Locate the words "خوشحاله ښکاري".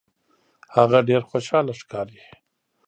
1.29-2.21